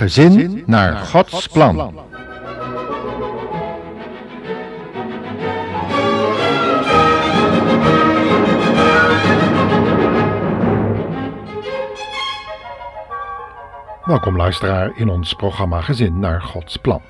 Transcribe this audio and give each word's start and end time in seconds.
Gezin 0.00 0.62
naar 0.66 0.96
Gods 0.96 1.46
plan. 1.48 1.76
Welkom 14.04 14.36
luisteraar 14.36 14.90
in 14.94 15.08
ons 15.08 15.34
programma 15.34 15.80
Gezin 15.80 16.18
naar 16.18 16.42
Gods 16.42 16.76
plan, 16.76 17.02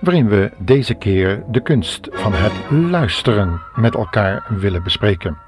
waarin 0.00 0.28
we 0.28 0.52
deze 0.58 0.94
keer 0.94 1.42
de 1.48 1.60
kunst 1.60 2.08
van 2.12 2.32
het 2.34 2.52
luisteren 2.90 3.60
met 3.74 3.94
elkaar 3.94 4.46
willen 4.48 4.82
bespreken. 4.82 5.38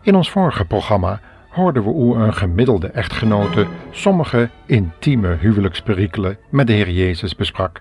In 0.00 0.14
ons 0.14 0.30
vorige 0.30 0.64
programma 0.64 1.20
hoorden 1.50 1.82
we 1.82 1.88
hoe 1.88 2.16
een 2.16 2.34
gemiddelde 2.34 2.88
echtgenote 2.88 3.66
sommige 3.90 4.50
intieme 4.66 5.36
huwelijksperikelen 5.40 6.38
met 6.50 6.66
de 6.66 6.72
Heer 6.72 6.90
Jezus 6.90 7.36
besprak. 7.36 7.80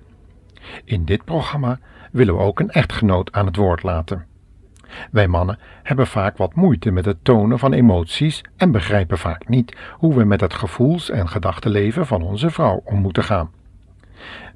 In 0.83 1.05
dit 1.05 1.25
programma 1.25 1.79
willen 2.11 2.35
we 2.35 2.41
ook 2.41 2.59
een 2.59 2.69
echtgenoot 2.69 3.31
aan 3.31 3.45
het 3.45 3.55
woord 3.55 3.83
laten. 3.83 4.25
Wij 5.11 5.27
mannen 5.27 5.59
hebben 5.83 6.07
vaak 6.07 6.37
wat 6.37 6.55
moeite 6.55 6.91
met 6.91 7.05
het 7.05 7.23
tonen 7.23 7.59
van 7.59 7.73
emoties 7.73 8.41
en 8.57 8.71
begrijpen 8.71 9.17
vaak 9.17 9.47
niet 9.47 9.77
hoe 9.91 10.15
we 10.15 10.23
met 10.23 10.41
het 10.41 10.53
gevoels- 10.53 11.09
en 11.09 11.29
gedachtenleven 11.29 12.05
van 12.05 12.21
onze 12.21 12.49
vrouw 12.49 12.81
om 12.85 12.99
moeten 12.99 13.23
gaan. 13.23 13.51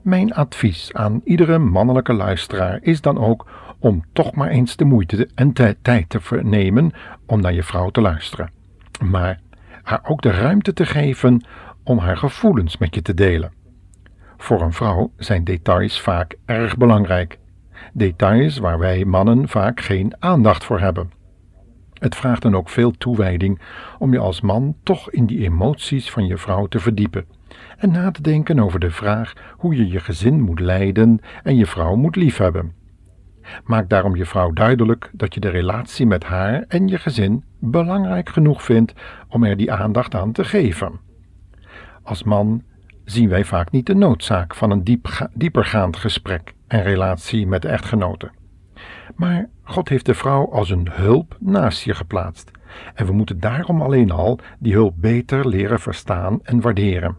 Mijn 0.02 0.34
advies 0.34 0.94
aan 0.94 1.22
iedere 1.24 1.58
mannelijke 1.58 2.14
luisteraar 2.14 2.80
is 2.82 3.02
dan 3.02 3.18
ook 3.18 3.46
om 3.80 4.04
toch 4.14 4.36
maar 4.36 4.50
eens 4.50 4.76
de 4.76 4.86
moeite 4.86 5.30
en 5.36 5.54
tijd 5.82 6.10
te 6.10 6.20
vernemen 6.20 6.92
om 7.26 7.42
naar 7.42 7.54
je 7.54 7.64
vrouw 7.64 7.90
te 7.90 8.02
luisteren 8.02 8.62
maar 9.10 9.40
haar 9.84 10.02
ook 10.08 10.22
de 10.22 10.32
ruimte 10.32 10.74
te 10.74 10.86
geven 10.86 11.46
om 11.84 11.98
haar 11.98 12.18
gevoelens 12.18 12.78
met 12.78 12.96
je 12.96 13.02
te 13.02 13.14
delen. 13.14 13.52
Voor 14.38 14.62
een 14.62 14.74
vrouw 14.74 15.12
zijn 15.18 15.44
details 15.44 16.02
vaak 16.02 16.36
erg 16.46 16.78
belangrijk. 16.78 17.40
Details 17.94 18.58
waar 18.58 18.80
wij 18.80 19.06
mannen 19.06 19.48
vaak 19.48 19.82
geen 19.82 20.14
aandacht 20.20 20.64
voor 20.64 20.80
hebben. 20.80 21.12
Het 21.94 22.16
vraagt 22.16 22.42
dan 22.42 22.56
ook 22.56 22.70
veel 22.70 22.92
toewijding 22.92 23.62
om 24.00 24.14
je 24.14 24.20
als 24.20 24.42
man 24.42 24.76
toch 24.84 25.12
in 25.12 25.26
die 25.26 25.44
emoties 25.44 26.12
van 26.12 26.26
je 26.26 26.38
vrouw 26.38 26.66
te 26.66 26.80
verdiepen 26.80 27.26
en 27.78 27.92
na 27.92 28.12
te 28.12 28.22
denken 28.22 28.60
over 28.60 28.80
de 28.80 28.92
vraag 28.92 29.34
hoe 29.58 29.76
je 29.76 29.88
je 29.88 30.00
gezin 30.00 30.42
moet 30.42 30.60
leiden 30.60 31.20
en 31.44 31.56
je 31.56 31.66
vrouw 31.66 31.96
moet 31.96 32.16
liefhebben. 32.16 32.83
Maak 33.64 33.90
daarom 33.90 34.16
je 34.16 34.26
vrouw 34.26 34.52
duidelijk 34.52 35.10
dat 35.14 35.34
je 35.34 35.40
de 35.40 35.50
relatie 35.50 36.06
met 36.06 36.24
haar 36.24 36.66
en 36.68 36.88
je 36.88 36.98
gezin 36.98 37.44
belangrijk 37.60 38.30
genoeg 38.30 38.64
vindt 38.64 38.94
om 39.30 39.44
er 39.44 39.58
die 39.58 39.72
aandacht 39.72 40.16
aan 40.16 40.32
te 40.32 40.44
geven. 40.44 41.00
Als 42.04 42.24
man 42.24 42.64
zien 43.04 43.30
wij 43.30 43.46
vaak 43.46 43.72
niet 43.72 43.86
de 43.86 43.96
noodzaak 43.96 44.56
van 44.56 44.72
een 44.72 44.84
diep, 44.84 45.30
diepergaand 45.34 45.98
gesprek 45.98 46.54
en 46.68 46.84
relatie 46.84 47.48
met 47.48 47.62
de 47.62 47.68
echtgenote. 47.68 48.32
Maar 49.16 49.50
God 49.64 49.90
heeft 49.90 50.06
de 50.06 50.14
vrouw 50.14 50.52
als 50.52 50.70
een 50.70 50.90
hulp 50.92 51.38
naast 51.40 51.84
je 51.84 51.94
geplaatst. 51.94 52.52
En 52.94 53.06
we 53.06 53.12
moeten 53.12 53.40
daarom 53.40 53.82
alleen 53.82 54.12
al 54.12 54.40
die 54.60 54.74
hulp 54.74 54.94
beter 54.98 55.48
leren 55.48 55.80
verstaan 55.80 56.40
en 56.44 56.62
waarderen. 56.62 57.18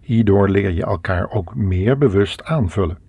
Hierdoor 0.00 0.48
leer 0.48 0.70
je 0.70 0.84
elkaar 0.84 1.30
ook 1.30 1.54
meer 1.54 1.98
bewust 1.98 2.44
aanvullen. 2.44 3.03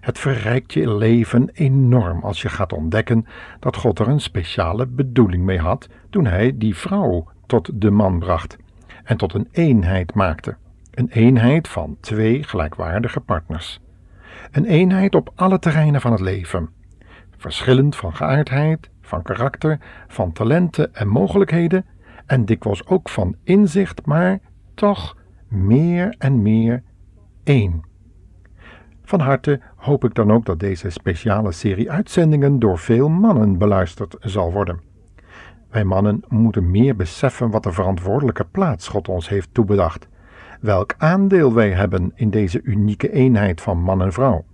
Het 0.00 0.18
verrijkt 0.18 0.72
je 0.72 0.94
leven 0.94 1.50
enorm 1.52 2.20
als 2.22 2.42
je 2.42 2.48
gaat 2.48 2.72
ontdekken 2.72 3.26
dat 3.60 3.76
God 3.76 3.98
er 3.98 4.08
een 4.08 4.20
speciale 4.20 4.86
bedoeling 4.86 5.44
mee 5.44 5.58
had 5.58 5.88
toen 6.10 6.26
hij 6.26 6.52
die 6.56 6.76
vrouw 6.76 7.28
tot 7.46 7.80
de 7.80 7.90
man 7.90 8.18
bracht 8.18 8.56
en 9.04 9.16
tot 9.16 9.34
een 9.34 9.48
eenheid 9.50 10.14
maakte. 10.14 10.56
Een 10.90 11.08
eenheid 11.08 11.68
van 11.68 11.96
twee 12.00 12.42
gelijkwaardige 12.42 13.20
partners. 13.20 13.80
Een 14.50 14.64
eenheid 14.64 15.14
op 15.14 15.32
alle 15.34 15.58
terreinen 15.58 16.00
van 16.00 16.12
het 16.12 16.20
leven. 16.20 16.68
Verschillend 17.36 17.96
van 17.96 18.16
geaardheid, 18.16 18.90
van 19.00 19.22
karakter, 19.22 19.78
van 20.08 20.32
talenten 20.32 20.94
en 20.94 21.08
mogelijkheden 21.08 21.84
en 22.26 22.44
dikwijls 22.44 22.86
ook 22.86 23.08
van 23.08 23.36
inzicht, 23.44 24.06
maar 24.06 24.40
toch 24.74 25.16
meer 25.48 26.14
en 26.18 26.42
meer 26.42 26.82
één. 27.44 27.82
Van 29.02 29.20
harte 29.20 29.60
hoop 29.80 30.04
ik 30.04 30.14
dan 30.14 30.32
ook 30.32 30.44
dat 30.44 30.60
deze 30.60 30.90
speciale 30.90 31.52
serie 31.52 31.90
uitzendingen 31.90 32.58
door 32.58 32.78
veel 32.78 33.08
mannen 33.08 33.58
beluisterd 33.58 34.16
zal 34.20 34.52
worden. 34.52 34.80
Wij 35.70 35.84
mannen 35.84 36.22
moeten 36.28 36.70
meer 36.70 36.96
beseffen 36.96 37.50
wat 37.50 37.62
de 37.62 37.72
verantwoordelijke 37.72 38.44
plaats 38.44 38.88
God 38.88 39.08
ons 39.08 39.28
heeft 39.28 39.48
toebedacht, 39.52 40.08
welk 40.60 40.94
aandeel 40.98 41.54
wij 41.54 41.70
hebben 41.70 42.12
in 42.14 42.30
deze 42.30 42.62
unieke 42.62 43.12
eenheid 43.12 43.60
van 43.60 43.78
man 43.78 44.02
en 44.02 44.12
vrouw. 44.12 44.44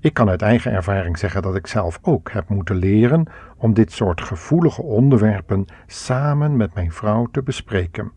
Ik 0.00 0.14
kan 0.14 0.28
uit 0.28 0.42
eigen 0.42 0.72
ervaring 0.72 1.18
zeggen 1.18 1.42
dat 1.42 1.56
ik 1.56 1.66
zelf 1.66 1.98
ook 2.02 2.30
heb 2.30 2.48
moeten 2.48 2.76
leren 2.76 3.26
om 3.56 3.74
dit 3.74 3.92
soort 3.92 4.20
gevoelige 4.20 4.82
onderwerpen 4.82 5.64
samen 5.86 6.56
met 6.56 6.74
mijn 6.74 6.92
vrouw 6.92 7.26
te 7.30 7.42
bespreken. 7.42 8.12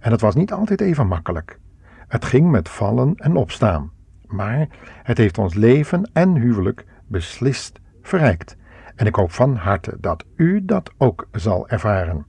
En 0.00 0.10
het 0.10 0.20
was 0.20 0.34
niet 0.34 0.52
altijd 0.52 0.80
even 0.80 1.06
makkelijk. 1.06 1.58
Het 2.08 2.24
ging 2.24 2.50
met 2.50 2.68
vallen 2.68 3.14
en 3.16 3.36
opstaan 3.36 3.94
maar 4.36 4.66
het 5.02 5.18
heeft 5.18 5.38
ons 5.38 5.54
leven 5.54 6.10
en 6.12 6.34
huwelijk 6.34 6.84
beslist 7.06 7.80
verrijkt. 8.02 8.56
En 8.96 9.06
ik 9.06 9.14
hoop 9.14 9.32
van 9.32 9.56
harte 9.56 9.96
dat 10.00 10.24
u 10.36 10.64
dat 10.64 10.92
ook 10.98 11.28
zal 11.32 11.68
ervaren. 11.68 12.26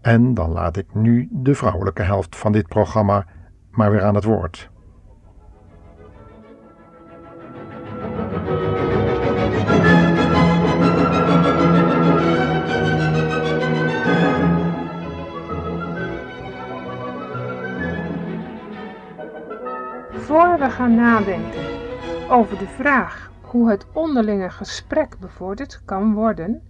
En 0.00 0.34
dan 0.34 0.50
laat 0.50 0.76
ik 0.76 0.94
nu 0.94 1.28
de 1.30 1.54
vrouwelijke 1.54 2.02
helft 2.02 2.36
van 2.36 2.52
dit 2.52 2.68
programma 2.68 3.26
maar 3.70 3.90
weer 3.90 4.02
aan 4.02 4.14
het 4.14 4.24
woord. 4.24 4.70
We 20.62 20.70
gaan 20.70 20.94
nadenken 20.94 21.64
over 22.30 22.58
de 22.58 22.68
vraag 22.68 23.30
hoe 23.40 23.70
het 23.70 23.86
onderlinge 23.92 24.50
gesprek 24.50 25.18
bevorderd 25.18 25.82
kan 25.84 26.14
worden, 26.14 26.62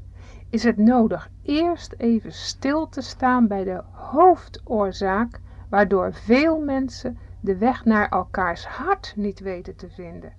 is 0.51 0.63
het 0.63 0.77
nodig 0.77 1.31
eerst 1.43 1.95
even 1.97 2.33
stil 2.33 2.89
te 2.89 3.01
staan 3.01 3.47
bij 3.47 3.65
de 3.65 3.83
hoofdoorzaak 3.91 5.41
waardoor 5.71 6.15
veel 6.15 6.61
mensen 6.61 7.19
de 7.41 7.57
weg 7.57 7.85
naar 7.85 8.09
elkaars 8.09 8.67
hart 8.67 9.13
niet 9.17 9.41
weten 9.41 9.77
te 9.77 9.91
vinden. 9.91 10.33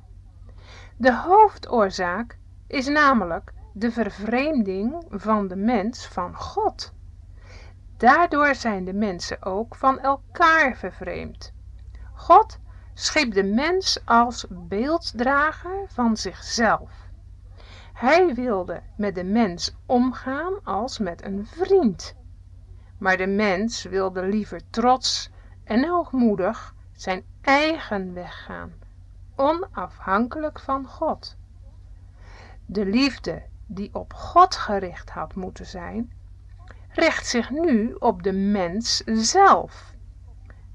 De 0.98 1.16
hoofdoorzaak 1.16 2.38
is 2.68 2.88
namelijk 2.88 3.54
de 3.74 3.92
vervreemding 3.92 5.06
van 5.10 5.48
de 5.48 5.56
mens 5.56 6.08
van 6.08 6.36
God. 6.36 6.94
Daardoor 7.98 8.56
zijn 8.56 8.86
de 8.86 8.94
mensen 8.94 9.44
ook 9.44 9.76
van 9.76 10.00
elkaar 10.00 10.76
vervreemd. 10.76 11.54
God 12.14 12.62
schiep 12.94 13.34
de 13.34 13.44
mens 13.44 14.00
als 14.06 14.46
beelddrager 14.50 15.86
van 15.88 16.18
zichzelf. 16.18 16.92
Hij 17.94 18.34
wilde 18.34 18.82
met 18.98 19.16
de 19.16 19.24
mens 19.24 19.76
omgaan 19.86 20.54
als 20.64 21.00
met 21.00 21.24
een 21.24 21.46
vriend. 21.46 22.16
Maar 22.98 23.18
de 23.18 23.28
mens 23.28 23.84
wilde 23.84 24.22
liever 24.22 24.62
trots 24.70 25.30
en 25.64 25.88
hoogmoedig 25.88 26.76
zijn 26.92 27.24
eigen 27.42 28.14
weg 28.14 28.44
gaan, 28.44 28.74
onafhankelijk 29.36 30.60
van 30.60 30.88
God. 30.88 31.36
De 32.66 32.86
liefde 32.86 33.44
die 33.66 33.90
op 33.94 34.14
God 34.14 34.56
gericht 34.56 35.10
had 35.10 35.36
moeten 35.36 35.66
zijn, 35.66 36.12
richt 36.90 37.28
zich 37.28 37.50
nu 37.50 37.94
op 38.00 38.24
de 38.24 38.32
mens 38.32 38.98
zelf. 39.06 39.93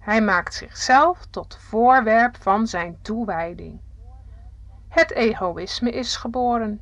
Hij 0.08 0.22
maakt 0.22 0.54
zichzelf 0.54 1.26
tot 1.30 1.58
voorwerp 1.60 2.36
van 2.36 2.66
zijn 2.66 2.98
toewijding. 3.02 3.80
Het 4.88 5.12
egoïsme 5.12 5.90
is 5.90 6.16
geboren, 6.16 6.80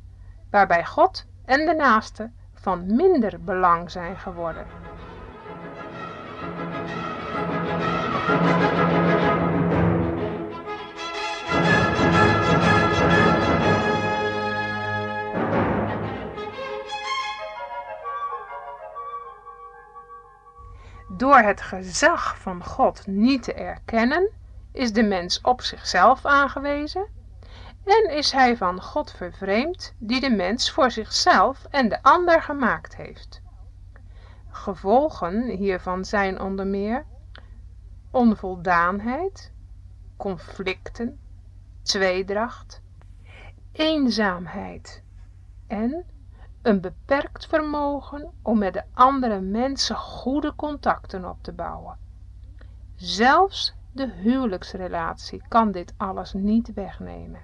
waarbij 0.51 0.85
God 0.85 1.25
en 1.45 1.65
de 1.65 1.73
naaste 1.73 2.31
van 2.53 2.95
minder 2.95 3.43
belang 3.43 3.91
zijn 3.91 4.17
geworden. 4.17 4.65
Door 21.17 21.37
het 21.37 21.61
gezag 21.61 22.37
van 22.39 22.63
God 22.63 23.07
niet 23.07 23.43
te 23.43 23.53
erkennen, 23.53 24.29
is 24.71 24.93
de 24.93 25.03
mens 25.03 25.41
op 25.41 25.61
zichzelf 25.61 26.25
aangewezen 26.25 27.07
en 27.83 28.11
is 28.11 28.31
hij 28.31 28.57
van 28.57 28.81
God 28.81 29.11
vervreemd 29.11 29.93
die 29.97 30.19
de 30.19 30.29
mens 30.29 30.71
voor 30.71 30.91
zichzelf 30.91 31.65
en 31.69 31.89
de 31.89 32.03
ander 32.03 32.41
gemaakt 32.41 32.95
heeft. 32.95 33.41
Gevolgen 34.49 35.43
hiervan 35.43 36.05
zijn 36.05 36.41
onder 36.41 36.67
meer 36.67 37.05
onvoldaanheid, 38.11 39.51
conflicten, 40.17 41.19
tweedracht, 41.81 42.81
eenzaamheid 43.71 45.03
en 45.67 46.05
een 46.61 46.81
beperkt 46.81 47.47
vermogen 47.47 48.31
om 48.41 48.57
met 48.57 48.73
de 48.73 48.83
andere 48.93 49.39
mensen 49.39 49.95
goede 49.95 50.53
contacten 50.55 51.29
op 51.29 51.37
te 51.41 51.51
bouwen. 51.51 51.97
Zelfs 52.95 53.73
de 53.91 54.09
huwelijksrelatie 54.09 55.41
kan 55.47 55.71
dit 55.71 55.93
alles 55.97 56.33
niet 56.33 56.73
wegnemen. 56.73 57.41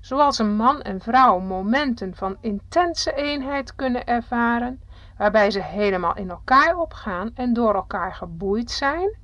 Zoals 0.00 0.38
een 0.38 0.56
man 0.56 0.82
en 0.82 1.00
vrouw 1.00 1.38
momenten 1.38 2.14
van 2.14 2.36
intense 2.40 3.12
eenheid 3.14 3.74
kunnen 3.74 4.06
ervaren, 4.06 4.80
waarbij 5.16 5.50
ze 5.50 5.62
helemaal 5.62 6.16
in 6.16 6.30
elkaar 6.30 6.76
opgaan 6.76 7.30
en 7.34 7.52
door 7.52 7.74
elkaar 7.74 8.14
geboeid 8.14 8.70
zijn, 8.70 9.16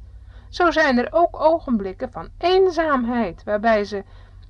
zo 0.48 0.70
zijn 0.70 0.98
er 0.98 1.08
ook 1.12 1.40
ogenblikken 1.40 2.12
van 2.12 2.28
eenzaamheid, 2.38 3.42
waarbij 3.44 3.84
ze 3.84 4.04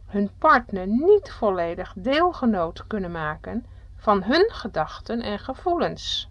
hun 0.06 0.31
partner 0.39 0.87
niet 0.87 1.33
volledig 1.33 1.93
deelgenoot 1.97 2.87
kunnen 2.87 3.11
maken 3.11 3.65
van 4.02 4.22
hun 4.22 4.50
gedachten 4.50 5.20
en 5.20 5.38
gevoelens, 5.38 6.31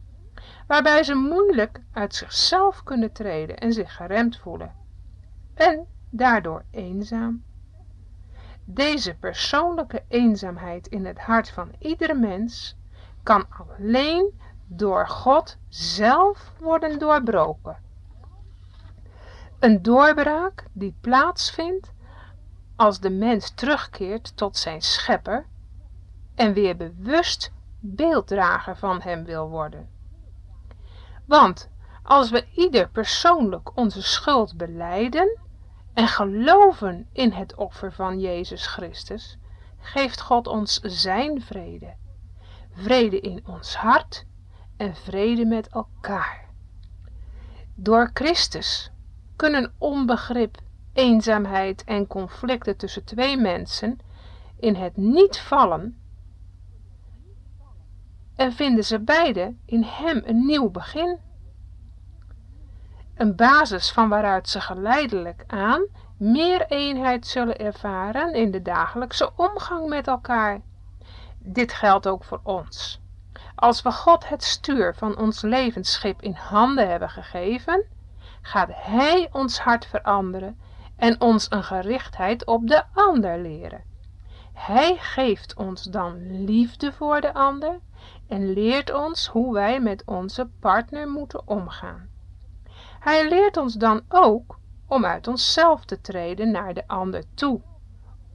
waarbij 0.68 1.03
ze 1.03 1.13
moeilijk 1.13 1.81
uit 1.94 2.15
zichzelf 2.15 2.83
kunnen 2.83 3.12
treden 3.12 3.57
en 3.57 3.73
zich 3.73 3.95
geremd 3.95 4.38
voelen, 4.38 4.75
en 5.53 5.85
daardoor 6.09 6.63
eenzaam. 6.71 7.44
Deze 8.65 9.15
persoonlijke 9.15 10.03
eenzaamheid 10.07 10.88
in 10.88 11.06
het 11.06 11.19
hart 11.19 11.50
van 11.50 11.71
iedere 11.79 12.13
mens 12.13 12.75
kan 13.23 13.45
alleen 13.50 14.39
door 14.67 15.07
God 15.07 15.57
zelf 15.69 16.51
worden 16.59 17.00
doorbroken. 17.00 17.77
Een 19.59 19.81
doorbraak 19.81 20.65
die 20.71 20.95
plaatsvindt 21.01 21.91
als 22.75 23.00
de 23.00 23.09
mens 23.09 23.50
terugkeert 23.50 24.38
tot 24.38 24.57
zijn 24.57 24.81
schepper 24.81 25.45
en 26.35 26.53
weer 26.53 26.77
bewust 26.77 27.51
beelddrager 27.83 28.78
van 28.78 29.01
hem 29.01 29.24
wil 29.25 29.50
worden. 29.50 29.89
Want 31.25 31.69
als 32.04 32.30
we 32.30 32.48
ieder 32.56 32.89
persoonlijk 32.89 33.78
onze 33.78 34.01
schuld 34.01 34.57
beleiden 34.57 35.39
en 35.94 36.07
geloven 36.07 37.07
in 37.13 37.31
het 37.31 37.56
offer 37.56 37.94
van 37.94 38.19
Jezus 38.19 38.68
Christus, 38.68 39.38
geeft 39.80 40.22
God 40.22 40.48
ons 40.48 40.80
zijn 40.80 41.42
vrede. 41.42 41.94
Vrede 42.74 43.19
in 43.19 43.44
ons 43.48 43.75
hart 43.75 44.25
en 44.77 44.95
vrede 44.95 45.45
met 45.45 45.68
elkaar. 45.68 46.50
Door 47.75 48.10
Christus 48.13 48.92
kunnen 49.36 49.74
onbegrip, 49.77 50.57
eenzaamheid 50.94 51.84
en 51.84 52.07
conflicten 52.07 52.77
tussen 52.77 53.04
twee 53.04 53.38
mensen 53.38 54.00
in 54.60 54.75
het 54.75 54.98
niet 54.98 55.39
vallen 55.39 56.00
en 58.41 58.53
vinden 58.53 58.83
ze 58.83 58.99
beide 58.99 59.55
in 59.65 59.83
hem 59.83 60.21
een 60.25 60.45
nieuw 60.45 60.69
begin. 60.69 61.19
Een 63.15 63.35
basis 63.35 63.91
van 63.91 64.09
waaruit 64.09 64.49
ze 64.49 64.61
geleidelijk 64.61 65.43
aan 65.47 65.85
meer 66.17 66.65
eenheid 66.67 67.27
zullen 67.27 67.57
ervaren 67.57 68.33
in 68.33 68.51
de 68.51 68.61
dagelijkse 68.61 69.31
omgang 69.35 69.88
met 69.88 70.07
elkaar. 70.07 70.61
Dit 71.39 71.73
geldt 71.73 72.07
ook 72.07 72.23
voor 72.23 72.39
ons. 72.43 73.01
Als 73.55 73.81
we 73.81 73.91
God 73.91 74.29
het 74.29 74.43
stuur 74.43 74.95
van 74.95 75.17
ons 75.17 75.41
levensschip 75.41 76.21
in 76.21 76.33
handen 76.33 76.89
hebben 76.89 77.09
gegeven, 77.09 77.85
gaat 78.41 78.69
Hij 78.71 79.29
ons 79.31 79.59
hart 79.59 79.85
veranderen 79.85 80.59
en 80.95 81.21
ons 81.21 81.51
een 81.51 81.63
gerichtheid 81.63 82.45
op 82.45 82.67
de 82.67 82.83
ander 82.93 83.39
leren. 83.39 83.83
Hij 84.53 84.98
geeft 84.98 85.56
ons 85.56 85.83
dan 85.83 86.44
liefde 86.45 86.92
voor 86.92 87.21
de 87.21 87.33
ander 87.33 87.80
en 88.27 88.53
leert 88.53 88.94
ons 88.94 89.27
hoe 89.27 89.53
wij 89.53 89.80
met 89.80 90.03
onze 90.06 90.50
partner 90.59 91.09
moeten 91.09 91.48
omgaan. 91.48 92.09
Hij 93.00 93.30
leert 93.30 93.57
ons 93.57 93.74
dan 93.74 94.01
ook 94.09 94.59
om 94.88 95.06
uit 95.06 95.27
onszelf 95.27 95.86
te 95.86 96.01
treden 96.01 96.51
naar 96.51 96.74
de 96.74 96.88
ander 96.88 97.24
toe, 97.33 97.62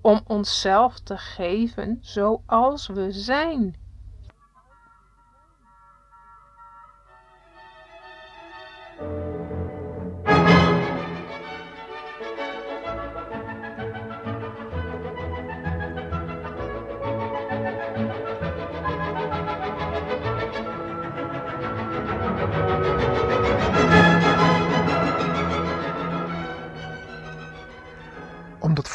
om 0.00 0.20
onszelf 0.26 1.00
te 1.00 1.18
geven 1.18 1.98
zoals 2.00 2.86
we 2.86 3.12
zijn. 3.12 3.76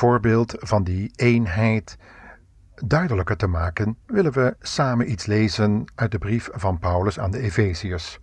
Voorbeeld 0.02 0.56
van 0.60 0.84
die 0.84 1.12
eenheid 1.16 1.98
duidelijker 2.86 3.38
te 3.38 3.48
maken, 3.48 3.98
willen 4.06 4.32
we 4.32 4.56
samen 4.60 5.12
iets 5.12 5.26
lezen 5.26 5.86
uit 5.96 6.12
de 6.12 6.18
brief 6.18 6.50
van 6.52 6.80
Paulus 6.80 7.20
aan 7.20 7.32
de 7.32 7.40
Efeziërs. 7.40 8.20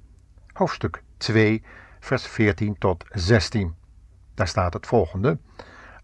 Hoofdstuk 0.53 1.03
2, 1.17 1.63
vers 2.01 2.27
14 2.27 2.79
tot 2.79 3.05
16. 3.09 3.75
Daar 4.35 4.49
staat 4.49 4.73
het 4.73 4.87
volgende: 4.87 5.39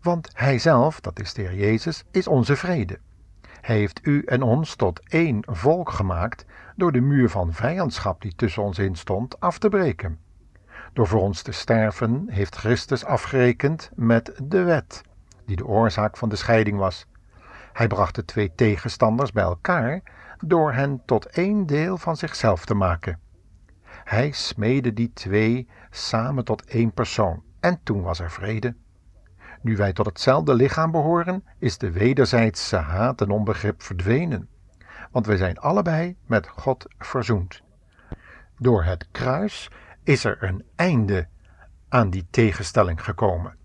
Want 0.00 0.30
Hij 0.32 0.58
zelf, 0.58 1.00
dat 1.00 1.20
is 1.20 1.32
de 1.32 1.42
Heer 1.42 1.54
Jezus, 1.54 2.04
is 2.10 2.26
onze 2.26 2.56
vrede. 2.56 2.98
Hij 3.60 3.76
heeft 3.76 4.06
u 4.06 4.22
en 4.24 4.42
ons 4.42 4.74
tot 4.74 5.00
één 5.08 5.38
volk 5.50 5.90
gemaakt 5.90 6.44
door 6.76 6.92
de 6.92 7.00
muur 7.00 7.30
van 7.30 7.52
vijandschap 7.52 8.22
die 8.22 8.34
tussen 8.34 8.62
ons 8.62 8.78
in 8.78 8.94
stond 8.94 9.40
af 9.40 9.58
te 9.58 9.68
breken. 9.68 10.18
Door 10.92 11.06
voor 11.06 11.20
ons 11.20 11.42
te 11.42 11.52
sterven 11.52 12.24
heeft 12.28 12.56
Christus 12.56 13.04
afgerekend 13.04 13.90
met 13.94 14.32
de 14.42 14.62
wet 14.62 15.02
die 15.46 15.56
de 15.56 15.66
oorzaak 15.66 16.16
van 16.16 16.28
de 16.28 16.36
scheiding 16.36 16.78
was. 16.78 17.06
Hij 17.72 17.86
bracht 17.86 18.14
de 18.14 18.24
twee 18.24 18.54
tegenstanders 18.54 19.32
bij 19.32 19.42
elkaar 19.42 20.02
door 20.38 20.72
hen 20.72 21.02
tot 21.04 21.26
één 21.26 21.66
deel 21.66 21.98
van 21.98 22.16
zichzelf 22.16 22.64
te 22.64 22.74
maken. 22.74 23.20
Hij 24.04 24.30
smeedde 24.30 24.92
die 24.92 25.12
twee 25.12 25.68
samen 25.90 26.44
tot 26.44 26.64
één 26.64 26.92
persoon 26.92 27.42
en 27.60 27.80
toen 27.82 28.02
was 28.02 28.20
er 28.20 28.30
vrede. 28.30 28.74
Nu 29.60 29.76
wij 29.76 29.92
tot 29.92 30.06
hetzelfde 30.06 30.54
lichaam 30.54 30.90
behoren, 30.90 31.44
is 31.58 31.78
de 31.78 31.90
wederzijdse 31.90 32.76
haat 32.76 33.20
en 33.20 33.30
onbegrip 33.30 33.82
verdwenen, 33.82 34.48
want 35.10 35.26
wij 35.26 35.36
zijn 35.36 35.58
allebei 35.58 36.16
met 36.26 36.48
God 36.48 36.86
verzoend. 36.98 37.62
Door 38.58 38.84
het 38.84 39.08
kruis 39.10 39.70
is 40.02 40.24
er 40.24 40.42
een 40.42 40.64
einde 40.76 41.28
aan 41.88 42.10
die 42.10 42.26
tegenstelling 42.30 43.04
gekomen. 43.04 43.56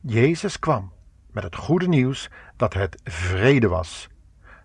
Jezus 0.00 0.58
kwam 0.58 0.92
met 1.38 1.52
het 1.52 1.62
goede 1.64 1.88
nieuws 1.88 2.30
dat 2.56 2.74
het 2.74 3.00
vrede 3.04 3.68
was, 3.68 4.08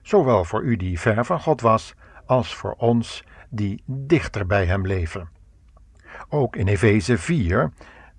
zowel 0.02 0.44
voor 0.44 0.64
u 0.64 0.76
die 0.76 1.00
ver 1.00 1.26
van 1.26 1.40
God 1.40 1.62
was, 1.62 1.94
als 2.26 2.56
voor 2.56 2.74
ons 2.74 3.24
die 3.50 3.84
dichter 3.86 4.46
bij 4.46 4.66
Hem 4.66 4.88
leven. 4.88 5.30
Ook 6.30 6.56
in 6.56 6.68
Efeze 6.68 7.18
4, 7.18 7.72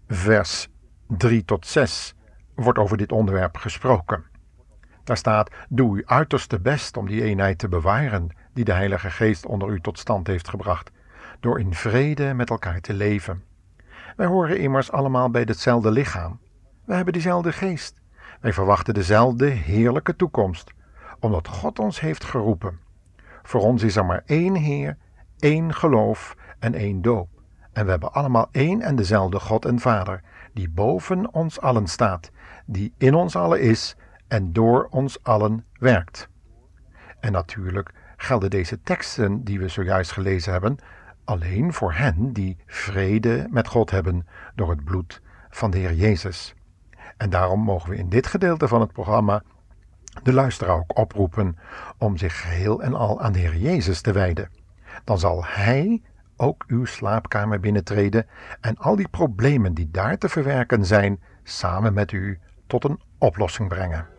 vers 0.08 0.68
3 1.06 1.44
tot 1.44 1.66
6 1.66 2.14
wordt 2.54 2.78
over 2.78 2.96
dit 2.96 3.12
onderwerp 3.12 3.56
gesproken. 3.56 4.24
Daar 5.04 5.16
staat: 5.16 5.50
Doe 5.68 5.96
uw 5.96 6.02
uiterste 6.06 6.60
best 6.60 6.96
om 6.96 7.06
die 7.06 7.22
eenheid 7.22 7.58
te 7.58 7.68
bewaren 7.68 8.28
die 8.52 8.64
de 8.64 8.72
Heilige 8.72 9.10
Geest 9.10 9.46
onder 9.46 9.70
u 9.70 9.80
tot 9.80 9.98
stand 9.98 10.26
heeft 10.26 10.48
gebracht, 10.48 10.90
door 11.40 11.60
in 11.60 11.74
vrede 11.74 12.34
met 12.34 12.50
elkaar 12.50 12.80
te 12.80 12.92
leven. 12.92 13.42
Wij 14.16 14.26
horen 14.26 14.58
immers 14.58 14.92
allemaal 14.92 15.30
bij 15.30 15.42
hetzelfde 15.42 15.90
lichaam. 15.90 16.38
We 16.84 16.94
hebben 16.94 17.12
diezelfde 17.12 17.52
geest. 17.52 18.02
Wij 18.44 18.52
verwachten 18.52 18.94
dezelfde 18.94 19.46
heerlijke 19.46 20.16
toekomst, 20.16 20.72
omdat 21.20 21.48
God 21.48 21.78
ons 21.78 22.00
heeft 22.00 22.24
geroepen. 22.24 22.78
Voor 23.42 23.60
ons 23.60 23.82
is 23.82 23.96
er 23.96 24.04
maar 24.04 24.22
één 24.26 24.54
Heer, 24.54 24.96
één 25.38 25.74
geloof 25.74 26.36
en 26.58 26.74
één 26.74 27.02
doop. 27.02 27.28
En 27.72 27.84
we 27.84 27.90
hebben 27.90 28.12
allemaal 28.12 28.48
één 28.52 28.80
en 28.80 28.96
dezelfde 28.96 29.40
God 29.40 29.64
en 29.64 29.78
Vader, 29.78 30.22
die 30.52 30.68
boven 30.68 31.34
ons 31.34 31.60
allen 31.60 31.86
staat, 31.86 32.30
die 32.66 32.92
in 32.98 33.14
ons 33.14 33.36
allen 33.36 33.60
is 33.60 33.96
en 34.28 34.52
door 34.52 34.86
ons 34.90 35.22
allen 35.22 35.64
werkt. 35.78 36.28
En 37.20 37.32
natuurlijk 37.32 37.90
gelden 38.16 38.50
deze 38.50 38.80
teksten 38.80 39.44
die 39.44 39.58
we 39.58 39.68
zojuist 39.68 40.12
gelezen 40.12 40.52
hebben 40.52 40.76
alleen 41.24 41.72
voor 41.72 41.92
hen 41.92 42.32
die 42.32 42.56
vrede 42.66 43.46
met 43.50 43.68
God 43.68 43.90
hebben 43.90 44.26
door 44.54 44.70
het 44.70 44.84
bloed 44.84 45.20
van 45.50 45.70
de 45.70 45.78
Heer 45.78 45.94
Jezus. 45.94 46.54
En 47.16 47.30
daarom 47.30 47.60
mogen 47.60 47.90
we 47.90 47.96
in 47.96 48.08
dit 48.08 48.26
gedeelte 48.26 48.68
van 48.68 48.80
het 48.80 48.92
programma 48.92 49.42
de 50.22 50.32
luisteraar 50.32 50.76
ook 50.76 50.98
oproepen 50.98 51.58
om 51.98 52.16
zich 52.16 52.40
geheel 52.40 52.82
en 52.82 52.94
al 52.94 53.20
aan 53.20 53.32
de 53.32 53.38
Heer 53.38 53.56
Jezus 53.56 54.00
te 54.00 54.12
wijden. 54.12 54.50
Dan 55.04 55.18
zal 55.18 55.44
Hij 55.44 56.02
ook 56.36 56.64
uw 56.66 56.84
slaapkamer 56.84 57.60
binnentreden 57.60 58.26
en 58.60 58.76
al 58.76 58.96
die 58.96 59.08
problemen 59.08 59.74
die 59.74 59.90
daar 59.90 60.18
te 60.18 60.28
verwerken 60.28 60.84
zijn, 60.84 61.22
samen 61.42 61.94
met 61.94 62.12
u 62.12 62.38
tot 62.66 62.84
een 62.84 63.00
oplossing 63.18 63.68
brengen. 63.68 64.13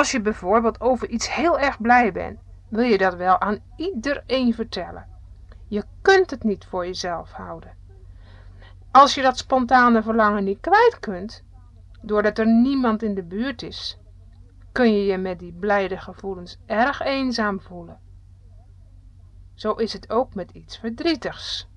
Als 0.00 0.10
je 0.10 0.20
bijvoorbeeld 0.20 0.80
over 0.80 1.08
iets 1.08 1.34
heel 1.34 1.58
erg 1.58 1.80
blij 1.80 2.12
bent, 2.12 2.40
wil 2.68 2.84
je 2.84 2.98
dat 2.98 3.14
wel 3.14 3.40
aan 3.40 3.58
iedereen 3.76 4.54
vertellen. 4.54 5.06
Je 5.68 5.84
kunt 6.02 6.30
het 6.30 6.42
niet 6.42 6.64
voor 6.64 6.86
jezelf 6.86 7.32
houden. 7.32 7.76
Als 8.90 9.14
je 9.14 9.22
dat 9.22 9.38
spontane 9.38 10.02
verlangen 10.02 10.44
niet 10.44 10.60
kwijt 10.60 10.98
kunt, 11.00 11.44
doordat 12.02 12.38
er 12.38 12.46
niemand 12.46 13.02
in 13.02 13.14
de 13.14 13.22
buurt 13.22 13.62
is, 13.62 13.98
kun 14.72 14.92
je 14.92 15.04
je 15.04 15.18
met 15.18 15.38
die 15.38 15.52
blijde 15.52 15.96
gevoelens 15.96 16.58
erg 16.66 17.00
eenzaam 17.00 17.60
voelen. 17.60 18.00
Zo 19.54 19.72
is 19.72 19.92
het 19.92 20.10
ook 20.10 20.34
met 20.34 20.50
iets 20.50 20.78
verdrietigs. 20.78 21.68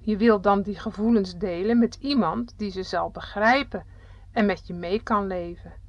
Je 0.00 0.16
wilt 0.16 0.42
dan 0.42 0.62
die 0.62 0.78
gevoelens 0.78 1.36
delen 1.36 1.78
met 1.78 1.94
iemand 1.94 2.54
die 2.56 2.70
ze 2.70 2.82
zal 2.82 3.10
begrijpen 3.10 3.84
en 4.32 4.46
met 4.46 4.66
je 4.66 4.74
mee 4.74 5.02
kan 5.02 5.26
leven. 5.26 5.88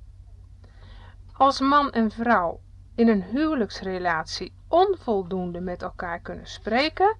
Als 1.41 1.59
man 1.59 1.91
en 1.91 2.11
vrouw 2.11 2.59
in 2.95 3.07
een 3.07 3.23
huwelijksrelatie 3.23 4.53
onvoldoende 4.67 5.59
met 5.59 5.81
elkaar 5.81 6.19
kunnen 6.19 6.47
spreken, 6.47 7.17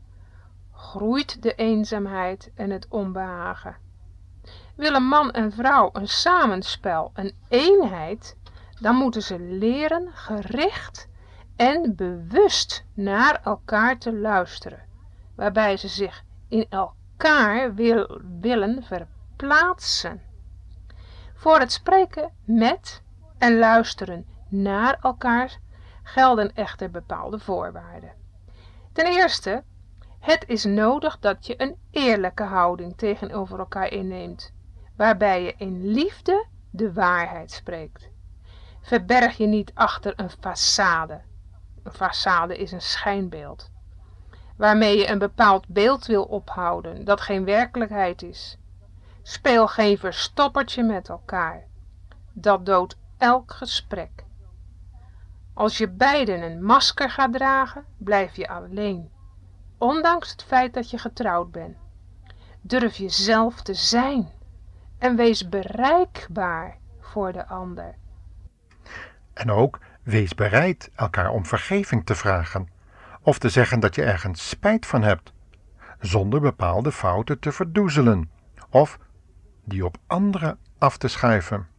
groeit 0.72 1.42
de 1.42 1.56
eenzaamheid 1.56 2.51
en 2.56 2.70
het 2.70 2.88
onbehagen. 2.90 3.78
Willen 4.75 5.04
man 5.04 5.32
en 5.32 5.51
vrouw 5.51 5.90
een 5.94 6.08
samenspel, 6.08 7.12
een 7.13 7.36
eenheid, 7.48 8.38
dan 8.80 8.96
moeten 8.96 9.22
ze 9.22 9.40
leren 9.40 10.10
gericht 10.13 11.08
en 11.56 11.96
bewust 11.96 12.86
naar 12.94 13.42
elkaar 13.44 13.98
te 13.98 14.13
luisteren, 14.13 14.84
waarbij 15.36 15.78
ze 15.78 15.88
zich 15.88 16.24
in 16.48 16.66
elkaar 16.70 17.74
wil, 17.74 18.22
willen 18.40 18.84
verplaatsen. 18.84 20.22
Voor 21.34 21.60
het 21.60 21.72
spreken 21.72 22.32
met 22.46 23.01
en 23.41 23.57
luisteren 23.57 24.25
naar 24.48 24.98
elkaar 25.01 25.60
gelden 26.03 26.55
echter 26.55 26.91
bepaalde 26.91 27.39
voorwaarden. 27.39 28.12
Ten 28.93 29.05
eerste, 29.05 29.63
het 30.19 30.43
is 30.48 30.63
nodig 30.63 31.19
dat 31.19 31.45
je 31.45 31.62
een 31.62 31.75
eerlijke 31.91 32.43
houding 32.43 32.98
tegenover 32.98 33.60
elkaar 33.60 33.91
inneemt, 33.91 34.53
waarbij 34.95 35.43
je 35.43 35.53
in 35.57 35.88
liefde 35.88 36.45
de 36.69 36.93
waarheid 36.93 37.51
spreekt. 37.51 38.10
Verberg 38.81 39.38
je 39.38 39.45
niet 39.45 39.71
achter 39.74 40.13
een 40.15 40.31
façade. 40.31 41.21
Een 41.83 41.93
façade 41.93 42.57
is 42.57 42.71
een 42.71 42.81
schijnbeeld, 42.81 43.71
waarmee 44.57 44.98
je 44.98 45.10
een 45.10 45.19
bepaald 45.19 45.67
beeld 45.67 46.05
wil 46.05 46.24
ophouden 46.24 47.05
dat 47.05 47.21
geen 47.21 47.45
werkelijkheid 47.45 48.21
is. 48.21 48.57
Speel 49.21 49.67
geen 49.67 49.98
verstoppertje 49.98 50.83
met 50.83 51.10
elkaar. 51.10 51.63
Dat 52.33 52.65
doodt 52.65 53.00
elk 53.22 53.54
gesprek. 53.54 54.24
Als 55.54 55.78
je 55.78 55.90
beiden 55.90 56.42
een 56.42 56.63
masker 56.63 57.10
gaat 57.10 57.34
dragen, 57.34 57.86
blijf 57.98 58.36
je 58.36 58.48
alleen, 58.48 59.10
ondanks 59.78 60.32
het 60.32 60.44
feit 60.44 60.74
dat 60.74 60.90
je 60.90 60.98
getrouwd 60.98 61.51
bent. 61.51 61.78
Durf 62.62 62.96
jezelf 62.96 63.62
te 63.62 63.74
zijn 63.74 64.30
en 64.98 65.16
wees 65.16 65.50
bereikbaar 65.50 66.78
voor 67.00 67.32
de 67.32 67.48
ander. 67.48 67.96
En 69.34 69.51
ook 69.51 69.80
wees 70.04 70.36
bereid 70.36 70.92
elkaar 70.96 71.30
om 71.30 71.46
vergeving 71.46 72.06
te 72.06 72.16
vragen 72.16 72.70
of 73.22 73.40
te 73.40 73.50
zeggen 73.50 73.80
dat 73.80 73.96
je 73.96 74.04
ergens 74.04 74.50
spijt 74.50 74.86
van 74.86 75.04
hebt, 75.04 75.34
zonder 76.00 76.42
bepaalde 76.42 76.92
fouten 76.92 77.40
te 77.40 77.51
verdoezelen 77.51 78.32
of 78.70 79.00
die 79.63 79.86
op 79.86 79.98
anderen 80.08 80.60
af 80.78 80.98
te 80.98 81.08
schuiven. 81.08 81.71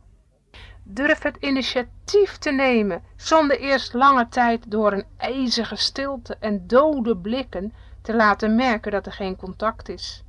Durf 0.94 1.22
het 1.22 1.36
initiatief 1.40 2.38
te 2.38 2.50
nemen, 2.50 3.02
zonder 3.16 3.58
eerst 3.58 3.94
lange 3.94 4.28
tijd 4.28 4.70
door 4.70 4.92
een 4.92 5.04
ijzige 5.16 5.76
stilte 5.76 6.36
en 6.40 6.66
dode 6.66 7.16
blikken 7.16 7.72
te 8.02 8.14
laten 8.14 8.54
merken 8.54 8.92
dat 8.92 9.06
er 9.06 9.12
geen 9.12 9.36
contact 9.36 9.88
is. 9.88 10.24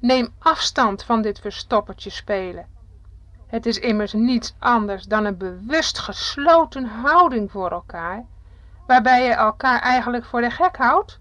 Neem 0.00 0.28
afstand 0.38 1.04
van 1.04 1.22
dit 1.22 1.38
verstoppertje 1.40 2.10
spelen. 2.10 2.66
Het 3.46 3.66
is 3.66 3.78
immers 3.78 4.12
niets 4.12 4.54
anders 4.58 5.04
dan 5.04 5.24
een 5.24 5.36
bewust 5.36 5.98
gesloten 5.98 6.84
houding 6.84 7.50
voor 7.50 7.70
elkaar, 7.70 8.24
waarbij 8.86 9.24
je 9.24 9.32
elkaar 9.32 9.80
eigenlijk 9.80 10.24
voor 10.24 10.40
de 10.40 10.50
gek 10.50 10.76
houdt. 10.76 11.20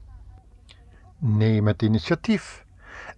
Neem 1.18 1.68
het 1.68 1.82
initiatief 1.82 2.66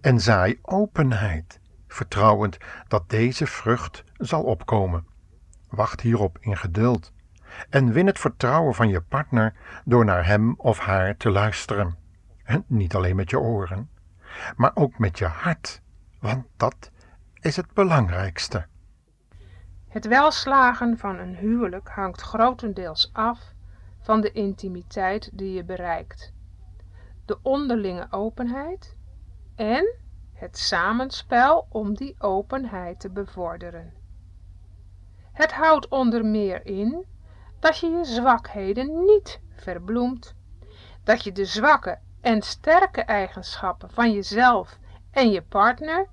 en 0.00 0.20
zaai 0.20 0.58
openheid, 0.62 1.60
vertrouwend 1.88 2.56
dat 2.88 3.08
deze 3.08 3.46
vrucht 3.46 4.04
zal 4.16 4.42
opkomen. 4.42 5.10
Wacht 5.72 6.00
hierop 6.00 6.38
in 6.40 6.56
geduld 6.56 7.12
en 7.68 7.92
win 7.92 8.06
het 8.06 8.18
vertrouwen 8.18 8.74
van 8.74 8.88
je 8.88 9.00
partner 9.00 9.54
door 9.84 10.04
naar 10.04 10.26
hem 10.26 10.54
of 10.56 10.78
haar 10.78 11.16
te 11.16 11.30
luisteren. 11.30 11.96
En 12.44 12.64
niet 12.66 12.94
alleen 12.94 13.16
met 13.16 13.30
je 13.30 13.38
oren, 13.38 13.90
maar 14.56 14.70
ook 14.74 14.98
met 14.98 15.18
je 15.18 15.24
hart, 15.24 15.82
want 16.20 16.46
dat 16.56 16.90
is 17.40 17.56
het 17.56 17.72
belangrijkste. 17.72 18.66
Het 19.88 20.06
welslagen 20.06 20.98
van 20.98 21.18
een 21.18 21.36
huwelijk 21.36 21.88
hangt 21.88 22.20
grotendeels 22.20 23.10
af 23.12 23.52
van 24.00 24.20
de 24.20 24.32
intimiteit 24.32 25.30
die 25.32 25.52
je 25.52 25.64
bereikt, 25.64 26.32
de 27.24 27.38
onderlinge 27.42 28.06
openheid 28.10 28.96
en 29.54 29.94
het 30.32 30.58
samenspel 30.58 31.66
om 31.68 31.94
die 31.94 32.14
openheid 32.18 33.00
te 33.00 33.10
bevorderen. 33.10 34.01
Het 35.32 35.52
houdt 35.52 35.88
onder 35.88 36.24
meer 36.24 36.66
in 36.66 37.06
dat 37.60 37.78
je 37.78 37.86
je 37.86 38.04
zwakheden 38.04 39.04
niet 39.04 39.40
verbloemt, 39.54 40.34
dat 41.04 41.24
je 41.24 41.32
de 41.32 41.44
zwakke 41.44 41.98
en 42.20 42.42
sterke 42.42 43.00
eigenschappen 43.02 43.90
van 43.90 44.12
jezelf 44.12 44.78
en 45.10 45.30
je 45.30 45.42
partner 45.42 46.08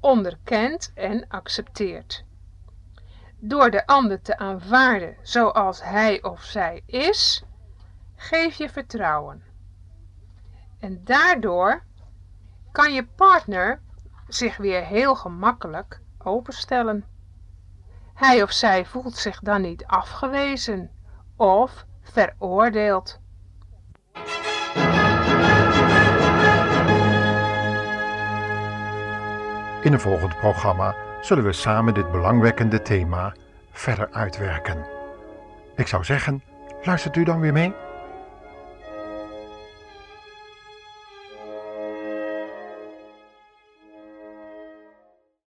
onderkent 0.00 0.92
en 0.94 1.28
accepteert. 1.28 2.24
Door 3.38 3.70
de 3.70 3.86
ander 3.86 4.22
te 4.22 4.38
aanvaarden 4.38 5.16
zoals 5.22 5.82
hij 5.82 6.22
of 6.22 6.42
zij 6.42 6.82
is, 6.86 7.44
geef 8.16 8.54
je 8.54 8.68
vertrouwen. 8.68 9.42
En 10.78 11.04
daardoor 11.04 11.82
kan 12.72 12.92
je 12.92 13.06
partner 13.06 13.80
zich 14.28 14.56
weer 14.56 14.84
heel 14.84 15.14
gemakkelijk 15.14 16.00
openstellen. 16.18 17.04
Hij 18.14 18.42
of 18.42 18.52
zij 18.52 18.84
voelt 18.84 19.16
zich 19.16 19.40
dan 19.40 19.60
niet 19.60 19.84
afgewezen 19.86 20.90
of 21.36 21.84
veroordeeld. 22.02 23.20
In 29.82 29.92
een 29.92 30.00
volgend 30.00 30.36
programma 30.36 30.94
zullen 31.20 31.44
we 31.44 31.52
samen 31.52 31.94
dit 31.94 32.10
belangwekkende 32.10 32.82
thema 32.82 33.34
verder 33.70 34.08
uitwerken. 34.12 34.86
Ik 35.76 35.86
zou 35.86 36.04
zeggen, 36.04 36.42
luistert 36.82 37.16
u 37.16 37.24
dan 37.24 37.40
weer 37.40 37.52
mee? 37.52 37.83